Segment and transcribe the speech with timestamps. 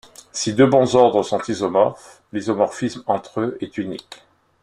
[0.31, 4.23] Si deux bons ordres sont isomorphes, l'isomorphisme entre eux est unique.